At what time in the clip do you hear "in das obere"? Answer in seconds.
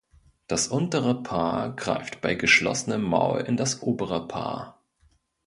3.41-4.27